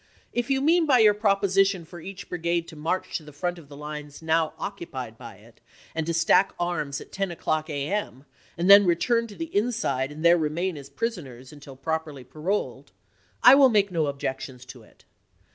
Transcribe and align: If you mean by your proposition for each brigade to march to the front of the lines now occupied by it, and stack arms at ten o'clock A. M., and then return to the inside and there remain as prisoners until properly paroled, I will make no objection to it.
If 0.33 0.49
you 0.49 0.61
mean 0.61 0.87
by 0.87 0.97
your 0.97 1.13
proposition 1.13 1.85
for 1.85 1.99
each 2.01 2.27
brigade 2.27 2.67
to 2.69 2.75
march 2.75 3.15
to 3.17 3.21
the 3.23 3.31
front 3.31 3.59
of 3.59 3.69
the 3.69 3.77
lines 3.77 4.19
now 4.23 4.55
occupied 4.57 5.15
by 5.15 5.35
it, 5.35 5.61
and 5.93 6.15
stack 6.15 6.53
arms 6.59 6.99
at 6.99 7.11
ten 7.11 7.29
o'clock 7.29 7.69
A. 7.69 7.87
M., 7.87 8.25
and 8.57 8.67
then 8.67 8.87
return 8.87 9.27
to 9.27 9.35
the 9.35 9.55
inside 9.55 10.11
and 10.11 10.25
there 10.25 10.39
remain 10.39 10.75
as 10.75 10.89
prisoners 10.89 11.53
until 11.53 11.75
properly 11.75 12.23
paroled, 12.23 12.91
I 13.43 13.53
will 13.53 13.69
make 13.69 13.91
no 13.91 14.07
objection 14.07 14.57
to 14.57 14.81
it. 14.81 15.05